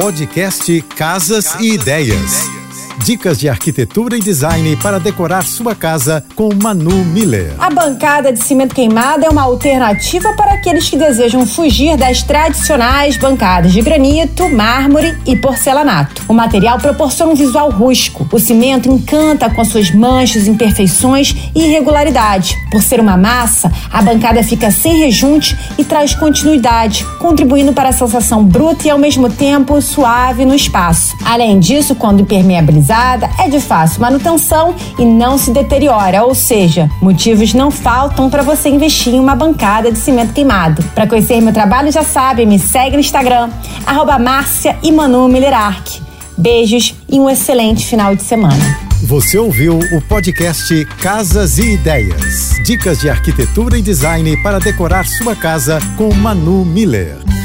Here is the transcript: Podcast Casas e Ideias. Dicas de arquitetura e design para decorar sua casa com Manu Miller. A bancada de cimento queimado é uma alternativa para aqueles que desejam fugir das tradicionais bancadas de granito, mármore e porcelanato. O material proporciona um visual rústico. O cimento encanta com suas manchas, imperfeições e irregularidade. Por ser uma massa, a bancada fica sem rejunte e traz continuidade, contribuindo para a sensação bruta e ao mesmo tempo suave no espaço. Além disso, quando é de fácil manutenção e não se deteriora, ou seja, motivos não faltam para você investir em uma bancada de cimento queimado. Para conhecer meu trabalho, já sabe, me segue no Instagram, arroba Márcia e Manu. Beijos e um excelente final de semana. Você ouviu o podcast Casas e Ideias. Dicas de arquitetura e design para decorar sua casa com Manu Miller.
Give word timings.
Podcast 0.00 0.80
Casas 0.96 1.56
e 1.58 1.72
Ideias. 1.72 2.67
Dicas 3.04 3.38
de 3.38 3.48
arquitetura 3.48 4.16
e 4.16 4.20
design 4.20 4.76
para 4.76 4.98
decorar 4.98 5.44
sua 5.44 5.74
casa 5.74 6.22
com 6.34 6.50
Manu 6.54 7.04
Miller. 7.04 7.54
A 7.58 7.70
bancada 7.70 8.32
de 8.32 8.42
cimento 8.42 8.74
queimado 8.74 9.24
é 9.24 9.28
uma 9.28 9.42
alternativa 9.42 10.32
para 10.34 10.52
aqueles 10.52 10.90
que 10.90 10.96
desejam 10.96 11.46
fugir 11.46 11.96
das 11.96 12.22
tradicionais 12.22 13.16
bancadas 13.16 13.72
de 13.72 13.80
granito, 13.80 14.48
mármore 14.50 15.16
e 15.24 15.36
porcelanato. 15.36 16.22
O 16.28 16.34
material 16.34 16.78
proporciona 16.78 17.32
um 17.32 17.34
visual 17.34 17.70
rústico. 17.70 18.28
O 18.30 18.38
cimento 18.38 18.90
encanta 18.90 19.48
com 19.48 19.64
suas 19.64 19.90
manchas, 19.90 20.46
imperfeições 20.46 21.34
e 21.54 21.64
irregularidade. 21.64 22.54
Por 22.70 22.82
ser 22.82 23.00
uma 23.00 23.16
massa, 23.16 23.72
a 23.90 24.02
bancada 24.02 24.42
fica 24.42 24.70
sem 24.70 24.98
rejunte 24.98 25.56
e 25.78 25.84
traz 25.84 26.14
continuidade, 26.14 27.06
contribuindo 27.18 27.72
para 27.72 27.88
a 27.88 27.92
sensação 27.92 28.44
bruta 28.44 28.86
e 28.86 28.90
ao 28.90 28.98
mesmo 28.98 29.30
tempo 29.30 29.80
suave 29.80 30.44
no 30.44 30.54
espaço. 30.54 31.16
Além 31.24 31.58
disso, 31.58 31.94
quando 31.94 32.26
é 33.38 33.48
de 33.48 33.60
fácil 33.60 34.00
manutenção 34.00 34.74
e 34.98 35.04
não 35.04 35.36
se 35.36 35.50
deteriora, 35.50 36.24
ou 36.24 36.34
seja, 36.34 36.88
motivos 37.02 37.52
não 37.54 37.70
faltam 37.70 38.30
para 38.30 38.42
você 38.42 38.68
investir 38.68 39.14
em 39.14 39.20
uma 39.20 39.34
bancada 39.34 39.92
de 39.92 39.98
cimento 39.98 40.32
queimado. 40.32 40.82
Para 40.94 41.06
conhecer 41.06 41.40
meu 41.40 41.52
trabalho, 41.52 41.92
já 41.92 42.02
sabe, 42.02 42.46
me 42.46 42.58
segue 42.58 42.96
no 42.96 43.00
Instagram, 43.00 43.50
arroba 43.86 44.18
Márcia 44.18 44.76
e 44.82 44.90
Manu. 44.90 45.28
Beijos 46.36 46.94
e 47.08 47.18
um 47.18 47.28
excelente 47.28 47.84
final 47.84 48.14
de 48.14 48.22
semana. 48.22 48.88
Você 49.02 49.38
ouviu 49.38 49.78
o 49.78 50.02
podcast 50.02 50.84
Casas 51.00 51.58
e 51.58 51.74
Ideias. 51.74 52.56
Dicas 52.64 52.98
de 52.98 53.08
arquitetura 53.08 53.78
e 53.78 53.82
design 53.82 54.36
para 54.42 54.58
decorar 54.58 55.06
sua 55.06 55.36
casa 55.36 55.78
com 55.96 56.12
Manu 56.14 56.64
Miller. 56.64 57.37